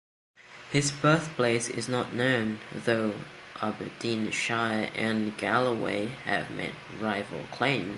His 0.71 0.91
birthplace 0.91 1.69
is 1.69 1.87
not 1.87 2.11
known, 2.11 2.59
though 2.73 3.19
Aberdeenshire 3.61 4.89
and 4.95 5.37
Galloway 5.37 6.07
have 6.25 6.49
made 6.49 6.73
rival 6.99 7.43
claims. 7.51 7.89